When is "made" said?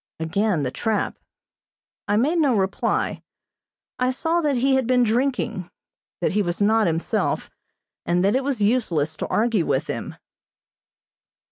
2.17-2.39